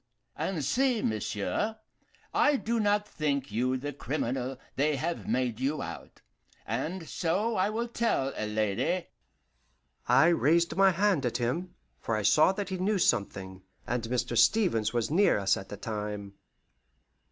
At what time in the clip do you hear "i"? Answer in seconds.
2.33-2.55, 7.55-7.69, 10.23-10.29, 12.15-12.23